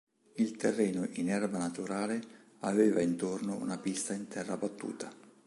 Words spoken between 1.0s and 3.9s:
in erba naturale aveva intorno una